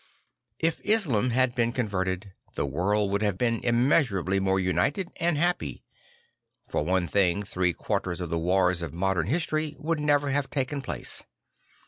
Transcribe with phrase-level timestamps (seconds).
[0.57, 5.37] If Islam had been converted, the world would have been immeasur ably more united and
[5.37, 5.83] happy;
[6.67, 10.81] for one thing, three quarters of the wars of modem history would never have taken
[10.81, 11.23] place.